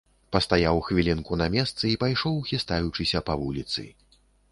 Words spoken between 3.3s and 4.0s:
вуліцы.